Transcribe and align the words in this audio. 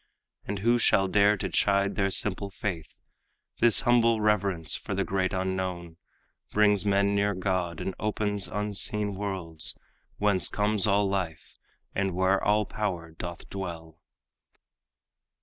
And 0.45 0.57
who 0.57 0.79
shall 0.79 1.07
dare 1.07 1.37
to 1.37 1.47
chide 1.47 1.93
their 1.93 2.09
simple 2.09 2.49
faith? 2.49 3.01
This 3.59 3.81
humble 3.81 4.19
reverence 4.19 4.73
for 4.75 4.95
the 4.95 5.03
great 5.03 5.31
unknown 5.31 5.97
Brings 6.51 6.87
men 6.87 7.13
near 7.13 7.35
God, 7.35 7.79
and 7.79 7.93
opens 7.99 8.47
unseen 8.47 9.13
worlds, 9.13 9.77
Whence 10.17 10.49
comes 10.49 10.87
all 10.87 11.07
life, 11.07 11.53
and 11.93 12.15
where 12.15 12.43
all 12.43 12.65
power 12.65 13.11
doth 13.11 13.47
dwell. 13.51 13.99